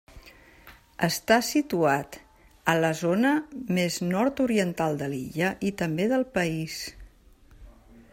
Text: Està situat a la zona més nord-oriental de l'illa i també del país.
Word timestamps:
Està 1.07 1.35
situat 1.49 2.17
a 2.73 2.75
la 2.85 2.91
zona 3.01 3.33
més 3.79 3.99
nord-oriental 4.07 4.97
de 5.03 5.11
l'illa 5.13 5.51
i 5.71 5.73
també 5.83 6.09
del 6.15 6.25
país. 6.39 6.79